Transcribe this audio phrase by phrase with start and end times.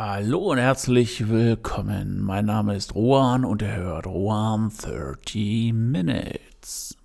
[0.00, 2.20] Hallo und herzlich willkommen.
[2.20, 6.96] Mein Name ist Rohan und ihr hört Rohan 30 Minutes.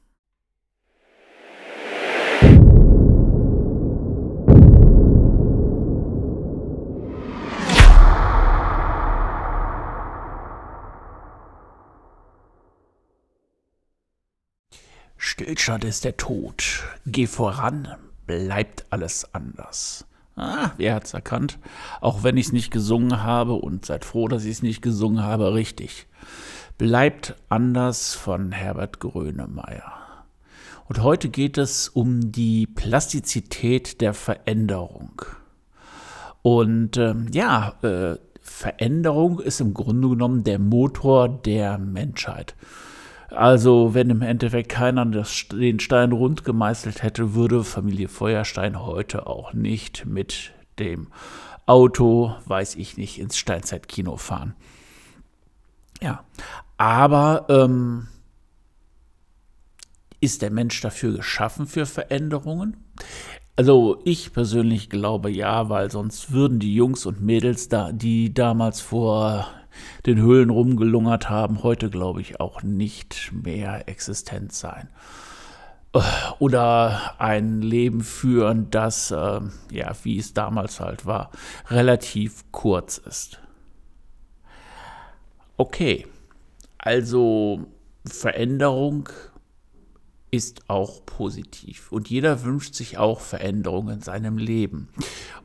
[15.17, 16.83] Stillstand ist der Tod.
[17.07, 17.87] Geh voran,
[18.27, 20.05] bleibt alles anders.
[20.35, 21.59] Ah, wer hat's erkannt?
[22.01, 25.23] Auch wenn ich es nicht gesungen habe und seid froh, dass ich es nicht gesungen
[25.23, 26.07] habe, richtig.
[26.77, 29.93] Bleibt anders von Herbert Grönemeyer.
[30.87, 35.21] Und heute geht es um die Plastizität der Veränderung.
[36.41, 42.55] Und ähm, ja, äh, Veränderung ist im Grunde genommen der Motor der Menschheit.
[43.33, 49.25] Also, wenn im Endeffekt keiner das, den Stein rund gemeißelt hätte, würde Familie Feuerstein heute
[49.25, 51.07] auch nicht mit dem
[51.65, 54.53] Auto, weiß ich nicht, ins Steinzeitkino fahren.
[56.01, 56.23] Ja,
[56.77, 58.07] aber ähm,
[60.19, 62.77] ist der Mensch dafür geschaffen für Veränderungen?
[63.55, 68.81] Also ich persönlich glaube ja, weil sonst würden die Jungs und Mädels da, die damals
[68.81, 69.47] vor
[70.05, 74.89] den Höhlen rumgelungert haben, heute glaube ich auch nicht mehr existent sein.
[76.39, 81.29] Oder ein Leben führen, das, äh, ja, wie es damals halt war,
[81.69, 83.39] relativ kurz ist.
[85.55, 86.07] Okay,
[86.79, 87.67] also
[88.05, 89.07] Veränderung
[90.31, 91.91] ist auch positiv.
[91.91, 94.89] Und jeder wünscht sich auch Veränderung in seinem Leben.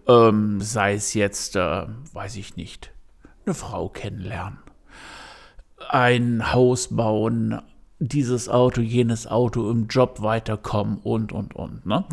[0.06, 2.90] Ähm, sei es jetzt, äh, weiß ich nicht,
[3.48, 4.58] eine Frau kennenlernen,
[5.88, 7.62] ein Haus bauen,
[7.98, 11.86] dieses Auto, jenes Auto im Job weiterkommen und, und, und.
[11.86, 12.04] Ne?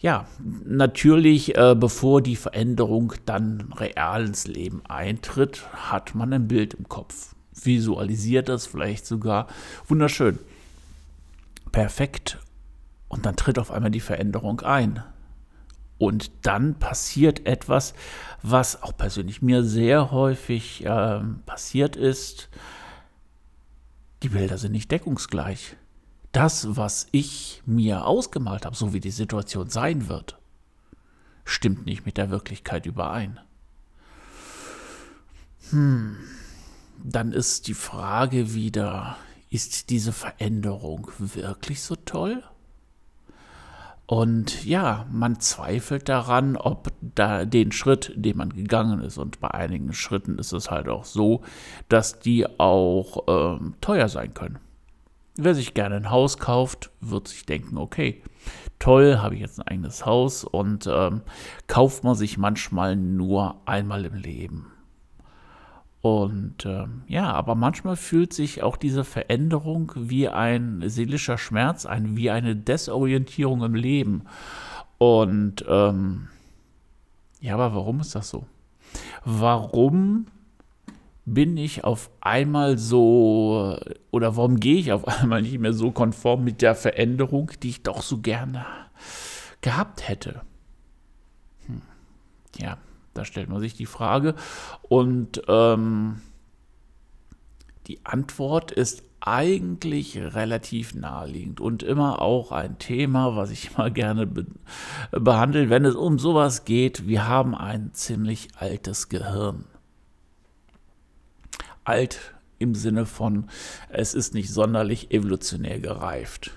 [0.00, 0.26] Ja,
[0.64, 6.88] natürlich, äh, bevor die Veränderung dann real ins Leben eintritt, hat man ein Bild im
[6.88, 7.34] Kopf.
[7.52, 9.46] Visualisiert das vielleicht sogar.
[9.86, 10.38] Wunderschön.
[11.70, 12.38] Perfekt.
[13.08, 15.02] Und dann tritt auf einmal die Veränderung ein.
[15.98, 17.92] Und dann passiert etwas,
[18.42, 22.48] was auch persönlich mir sehr häufig äh, passiert ist.
[24.22, 25.76] Die Bilder sind nicht deckungsgleich.
[26.32, 30.38] Das, was ich mir ausgemalt habe, so wie die Situation sein wird,
[31.44, 33.40] stimmt nicht mit der Wirklichkeit überein.
[35.70, 36.16] Hm,
[37.02, 39.16] dann ist die Frage wieder,
[39.50, 42.42] ist diese Veränderung wirklich so toll?
[44.08, 49.50] Und ja, man zweifelt daran, ob da den Schritt, den man gegangen ist, und bei
[49.50, 51.42] einigen Schritten ist es halt auch so,
[51.90, 54.60] dass die auch ähm, teuer sein können.
[55.36, 58.22] Wer sich gerne ein Haus kauft, wird sich denken, okay,
[58.78, 61.20] toll, habe ich jetzt ein eigenes Haus und ähm,
[61.66, 64.72] kauft man sich manchmal nur einmal im Leben.
[66.00, 72.16] Und äh, ja, aber manchmal fühlt sich auch diese Veränderung wie ein seelischer Schmerz ein,
[72.16, 74.22] wie eine Desorientierung im Leben.
[74.98, 76.28] Und ähm,
[77.40, 78.46] ja, aber warum ist das so?
[79.24, 80.26] Warum
[81.24, 83.78] bin ich auf einmal so
[84.10, 87.82] oder warum gehe ich auf einmal nicht mehr so konform mit der Veränderung, die ich
[87.82, 88.64] doch so gerne
[89.60, 90.42] gehabt hätte?
[91.66, 91.82] Hm.
[92.56, 92.78] Ja,
[93.18, 94.34] da stellt man sich die Frage.
[94.82, 96.22] Und ähm,
[97.86, 104.26] die Antwort ist eigentlich relativ naheliegend und immer auch ein Thema, was ich mal gerne
[104.26, 104.46] be
[105.10, 107.06] behandle, wenn es um sowas geht.
[107.06, 109.64] Wir haben ein ziemlich altes Gehirn.
[111.84, 113.48] Alt im Sinne von,
[113.88, 116.50] es ist nicht sonderlich evolutionär gereift.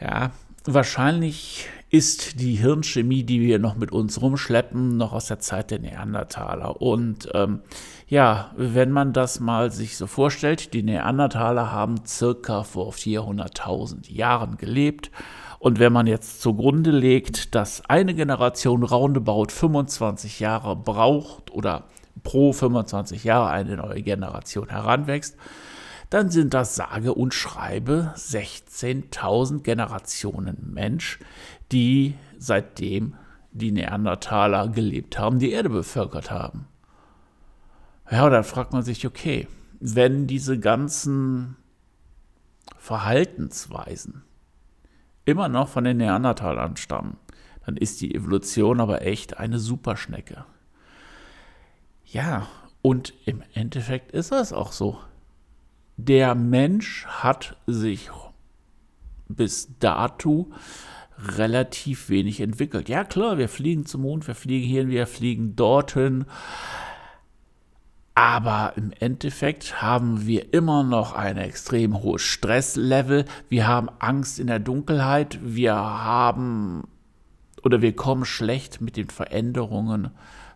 [0.00, 0.32] Ja,
[0.64, 5.80] wahrscheinlich ist die Hirnchemie, die wir noch mit uns rumschleppen, noch aus der Zeit der
[5.80, 6.80] Neandertaler.
[6.80, 7.62] Und ähm,
[8.06, 14.56] ja, wenn man das mal sich so vorstellt, die Neandertaler haben circa vor 400.000 Jahren
[14.56, 15.10] gelebt.
[15.58, 21.84] Und wenn man jetzt zugrunde legt, dass eine Generation roundabout 25 Jahre braucht oder
[22.22, 25.36] pro 25 Jahre eine neue Generation heranwächst,
[26.08, 31.20] dann sind das sage und schreibe 16.000 Generationen Mensch,
[31.72, 33.14] die seitdem
[33.52, 36.66] die Neandertaler gelebt haben, die Erde bevölkert haben.
[38.10, 39.46] Ja, dann fragt man sich, okay,
[39.80, 41.56] wenn diese ganzen
[42.76, 44.22] Verhaltensweisen
[45.24, 47.16] immer noch von den Neandertalern stammen,
[47.64, 50.44] dann ist die Evolution aber echt eine Superschnecke.
[52.04, 52.48] Ja,
[52.82, 54.98] und im Endeffekt ist das auch so.
[55.96, 58.10] Der Mensch hat sich
[59.28, 60.50] bis dato
[61.36, 62.88] relativ wenig entwickelt.
[62.88, 66.24] Ja klar, wir fliegen zum Mond, wir fliegen hierhin, wir fliegen dorthin.
[68.14, 73.24] Aber im Endeffekt haben wir immer noch ein extrem hohes Stresslevel.
[73.48, 75.38] Wir haben Angst in der Dunkelheit.
[75.42, 76.84] Wir haben
[77.62, 80.10] oder wir kommen schlecht mit den Veränderungen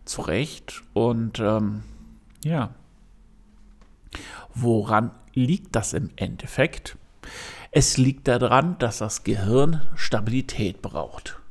[0.05, 0.83] zurecht.
[0.93, 1.83] Und ähm,
[2.43, 2.69] ja,
[4.53, 6.97] woran liegt das im Endeffekt?
[7.77, 11.41] Es liegt daran, dass das Gehirn Stabilität braucht.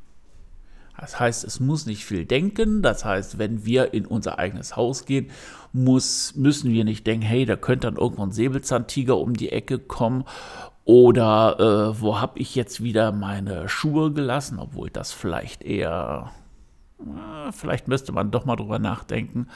[0.99, 2.81] Das heißt, es muss nicht viel denken.
[2.81, 5.29] Das heißt, wenn wir in unser eigenes Haus gehen,
[5.71, 9.77] muss, müssen wir nicht denken, hey, da könnte dann irgendwo ein Säbelzahntiger um die Ecke
[9.77, 10.23] kommen.
[10.83, 14.57] Oder äh, wo habe ich jetzt wieder meine Schuhe gelassen?
[14.57, 16.31] Obwohl das vielleicht eher,
[17.01, 19.47] äh, vielleicht müsste man doch mal drüber nachdenken.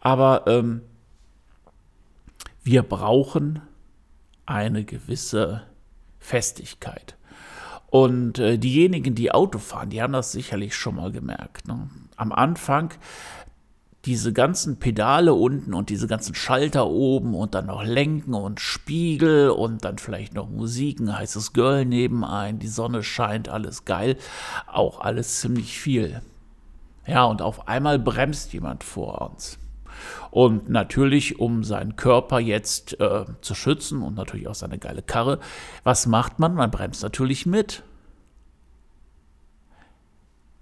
[0.00, 0.82] Aber ähm,
[2.62, 3.62] wir brauchen
[4.44, 5.62] eine gewisse
[6.28, 7.16] Festigkeit.
[7.90, 11.66] Und äh, diejenigen, die Auto fahren, die haben das sicherlich schon mal gemerkt.
[11.66, 11.88] Ne?
[12.16, 12.92] Am Anfang
[14.04, 19.50] diese ganzen Pedale unten und diese ganzen Schalter oben und dann noch Lenken und Spiegel
[19.50, 24.16] und dann vielleicht noch Musik, ein heißes Girl nebenein, die Sonne scheint, alles geil,
[24.66, 26.20] auch alles ziemlich viel.
[27.06, 29.58] Ja, und auf einmal bremst jemand vor uns.
[30.30, 35.38] Und natürlich, um seinen Körper jetzt äh, zu schützen und natürlich auch seine geile Karre,
[35.84, 36.54] was macht man?
[36.54, 37.82] Man bremst natürlich mit.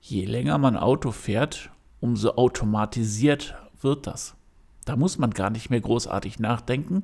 [0.00, 4.36] Je länger man Auto fährt, umso automatisiert wird das.
[4.84, 7.02] Da muss man gar nicht mehr großartig nachdenken.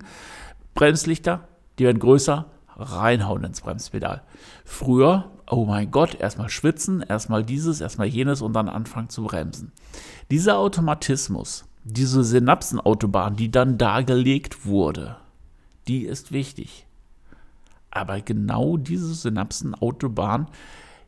[0.75, 2.47] Bremslichter, die werden größer,
[2.77, 4.23] reinhauen ins Bremspedal.
[4.65, 9.73] Früher, oh mein Gott, erstmal schwitzen, erstmal dieses, erstmal jenes und dann anfangen zu bremsen.
[10.31, 15.17] Dieser Automatismus, diese Synapsenautobahn, die dann dargelegt wurde,
[15.89, 16.87] die ist wichtig.
[17.91, 20.49] Aber genau diese Synapsenautobahn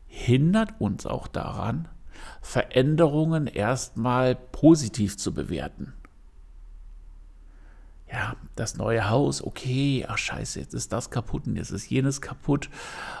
[0.07, 1.87] hindert uns auch daran,
[2.41, 5.93] Veränderungen erstmal positiv zu bewerten.
[8.55, 12.69] Das neue Haus, okay, ach scheiße, jetzt ist das kaputt und jetzt ist jenes kaputt.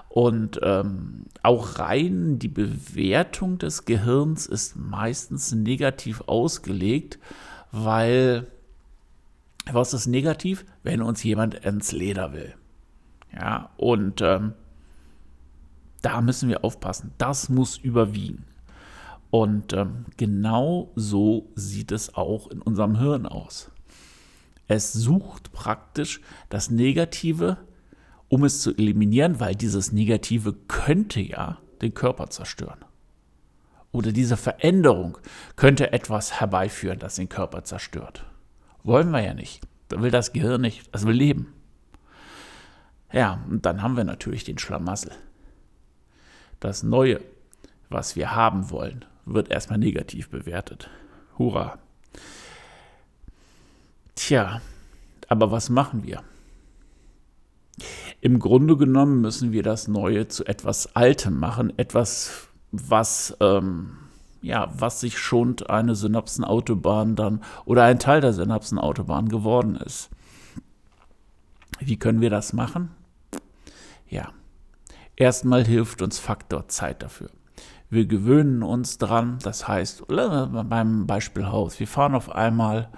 [0.09, 7.19] Und ähm, auch rein die Bewertung des Gehirns ist meistens negativ ausgelegt,
[7.71, 8.47] weil,
[9.71, 10.65] was ist negativ?
[10.83, 12.53] Wenn uns jemand ins Leder will.
[13.33, 14.53] Ja, und ähm,
[16.01, 17.11] da müssen wir aufpassen.
[17.17, 18.45] Das muss überwiegen.
[19.31, 23.71] Und ähm, genau so sieht es auch in unserem Hirn aus.
[24.67, 27.57] Es sucht praktisch das Negative,
[28.29, 32.83] um es zu eliminieren, weil dieses Negative könnte ja den Körper zerstören.
[33.91, 35.17] Oder diese Veränderung
[35.55, 38.25] könnte etwas herbeiführen, das den Körper zerstört.
[38.83, 39.61] Wollen wir ja nicht.
[39.87, 41.53] Da will das Gehirn nicht, das will leben.
[43.11, 45.11] Ja, und dann haben wir natürlich den Schlamassel.
[46.59, 47.21] Das Neue,
[47.89, 50.89] was wir haben wollen, wird erstmal negativ bewertet.
[51.37, 51.79] Hurra.
[54.15, 54.61] Tja,
[55.27, 56.23] aber was machen wir?
[58.21, 63.97] Im Grunde genommen müssen wir das Neue zu etwas Altem machen, etwas, was, ähm,
[64.41, 70.09] ja, was sich schon eine Synapsenautobahn dann oder ein Teil der Synapsenautobahn geworden ist.
[71.79, 72.91] Wie können wir das machen?
[74.07, 74.29] Ja,
[75.15, 77.29] erstmal hilft uns Faktor Zeit dafür.
[77.89, 82.89] Wir gewöhnen uns dran, das heißt, beim Beispiel Haus, wir fahren auf einmal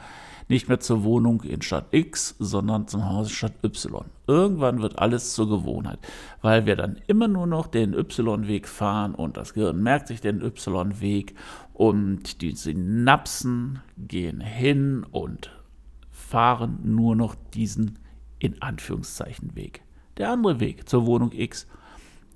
[0.48, 4.06] nicht mehr zur Wohnung in Stadt X, sondern zum Haus Stadt Y.
[4.27, 6.00] Irgendwann wird alles zur Gewohnheit,
[6.42, 10.42] weil wir dann immer nur noch den Y-Weg fahren und das Gehirn merkt sich den
[10.42, 11.36] Y-Weg
[11.74, 15.51] und die Synapsen gehen hin und
[16.12, 18.00] fahren nur noch diesen
[18.39, 19.82] in Anführungszeichen Weg.
[20.18, 21.68] Der andere Weg zur Wohnung X,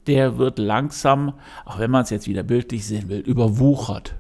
[0.08, 1.34] der wird langsam,
[1.66, 4.16] auch wenn man es jetzt wieder bildlich sehen will, überwuchert.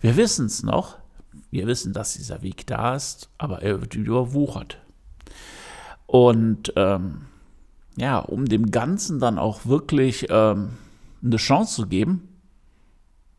[0.00, 0.98] Wir wissen es noch,
[1.50, 4.78] wir wissen, dass dieser Weg da ist, aber er wird überwuchert.
[6.06, 7.26] Und ähm,
[7.96, 10.78] ja, um dem Ganzen dann auch wirklich ähm,
[11.22, 12.28] eine Chance zu geben,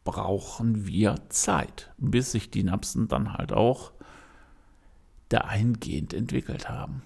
[0.03, 3.91] brauchen wir Zeit, bis sich die Napsen dann halt auch
[5.29, 7.03] dahingehend entwickelt haben.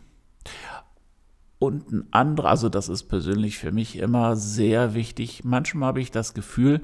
[1.59, 5.43] Und ein anderer, also das ist persönlich für mich immer sehr wichtig.
[5.43, 6.81] Manchmal habe ich das Gefühl,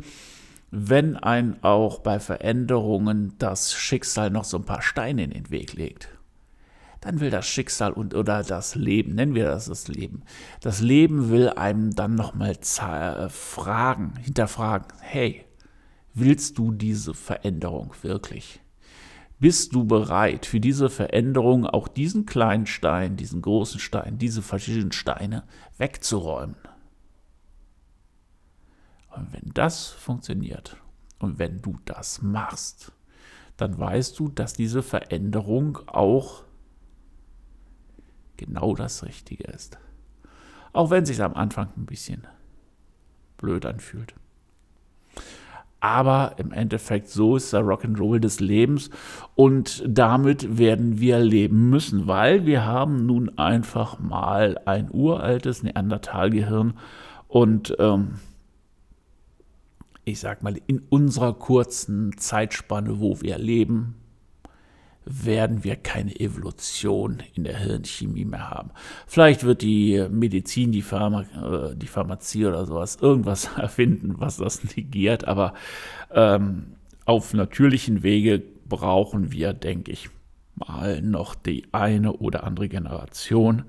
[0.71, 5.73] wenn ein auch bei Veränderungen das Schicksal noch so ein paar Steine in den Weg
[5.73, 6.09] legt,
[7.01, 10.23] dann will das Schicksal und oder das Leben, nennen wir das das Leben,
[10.61, 15.45] das Leben will einem dann nochmal äh, fragen, hinterfragen, hey,
[16.13, 18.59] willst du diese Veränderung wirklich?
[19.39, 24.91] Bist du bereit für diese Veränderung auch diesen kleinen Stein, diesen großen Stein, diese verschiedenen
[24.91, 25.43] Steine
[25.77, 26.57] wegzuräumen?
[29.15, 30.77] Und wenn das funktioniert
[31.19, 32.91] und wenn du das machst,
[33.57, 36.43] dann weißt du, dass diese Veränderung auch
[38.37, 39.77] genau das Richtige ist.
[40.71, 42.25] Auch wenn es sich am Anfang ein bisschen
[43.37, 44.13] blöd anfühlt.
[45.81, 48.89] Aber im Endeffekt, so ist der Rock'n'Roll des Lebens
[49.35, 56.73] und damit werden wir leben müssen, weil wir haben nun einfach mal ein uraltes Neandertalgehirn
[57.29, 58.15] und ähm,
[60.09, 63.95] ich sag mal, in unserer kurzen Zeitspanne, wo wir leben,
[65.05, 68.69] werden wir keine Evolution in der Hirnchemie mehr haben.
[69.07, 74.63] Vielleicht wird die Medizin, die, Pharma, äh, die Pharmazie oder sowas irgendwas erfinden, was das
[74.75, 75.53] negiert, aber
[76.11, 76.75] ähm,
[77.05, 80.09] auf natürlichen Wege brauchen wir, denke ich,
[80.55, 83.63] mal noch die eine oder andere Generation.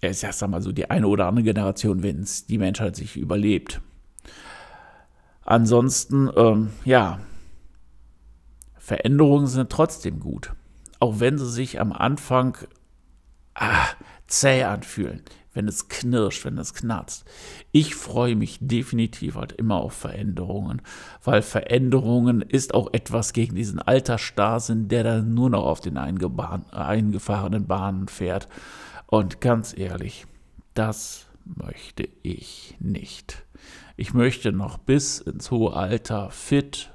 [0.00, 3.80] Ich sag mal so, die eine oder andere Generation, wenn es die Menschheit sich überlebt.
[5.44, 7.20] Ansonsten, ähm, ja,
[8.78, 10.52] Veränderungen sind trotzdem gut.
[11.00, 12.56] Auch wenn sie sich am Anfang
[13.54, 13.86] ah,
[14.26, 15.22] zäh anfühlen,
[15.52, 17.24] wenn es knirscht, wenn es knarzt.
[17.72, 20.82] Ich freue mich definitiv halt immer auf Veränderungen,
[21.22, 27.66] weil Veränderungen ist auch etwas gegen diesen Altersstarrsinn, der dann nur noch auf den eingefahrenen
[27.66, 28.48] Bahnen fährt.
[29.06, 30.26] Und ganz ehrlich,
[30.74, 33.43] das möchte ich nicht.
[33.96, 36.90] Ich möchte noch bis ins hohe Alter fit,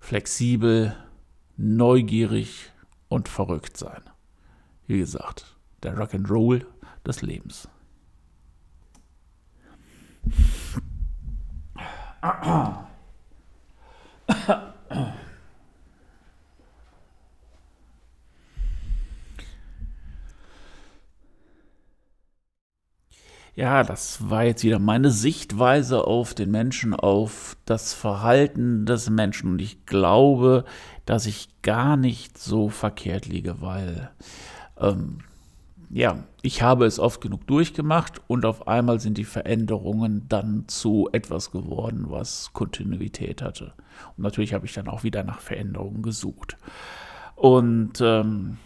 [0.00, 0.96] flexibel,
[1.56, 2.70] neugierig
[3.08, 4.02] und verrückt sein.
[4.86, 6.66] Wie gesagt, der Rock'n'Roll
[7.06, 7.68] des Lebens.
[23.54, 29.50] Ja, das war jetzt wieder meine Sichtweise auf den Menschen, auf das Verhalten des Menschen.
[29.50, 30.64] Und ich glaube,
[31.04, 34.10] dass ich gar nicht so verkehrt liege, weil,
[34.78, 35.18] ähm,
[35.90, 41.10] ja, ich habe es oft genug durchgemacht und auf einmal sind die Veränderungen dann zu
[41.12, 43.74] etwas geworden, was Kontinuität hatte.
[44.16, 46.56] Und natürlich habe ich dann auch wieder nach Veränderungen gesucht.
[47.36, 48.56] Und ähm,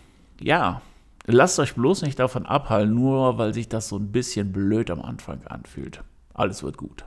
[0.40, 0.80] ja,
[1.28, 5.02] Lasst euch bloß nicht davon abhalten, nur weil sich das so ein bisschen blöd am
[5.02, 6.04] Anfang anfühlt.
[6.34, 7.04] Alles wird gut.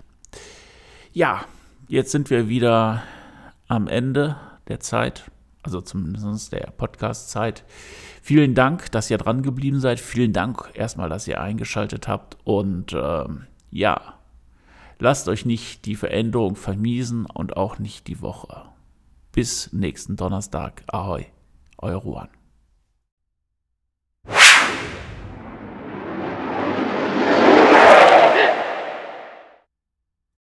[1.14, 1.46] Ja,
[1.88, 3.02] jetzt sind wir wieder
[3.70, 4.36] am Ende
[4.68, 5.32] der Zeit,
[5.64, 7.64] also zumindest der Podcast-Zeit.
[8.22, 10.02] Vielen Dank, dass ihr dran geblieben seid.
[10.02, 12.38] Vielen Dank erstmal, dass ihr eingeschaltet habt.
[12.44, 14.16] Und ähm, ja,
[15.00, 18.64] lasst euch nicht die Veränderung vermiesen und auch nicht die Woche.
[19.32, 20.84] Bis nächsten Donnerstag.
[20.88, 21.26] Ahoi,
[21.78, 22.39] euer Ruan.